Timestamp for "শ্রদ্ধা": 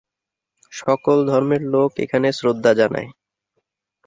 2.31-2.71